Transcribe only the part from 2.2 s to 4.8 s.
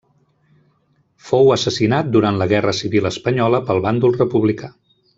la Guerra civil espanyola pel bàndol republicà.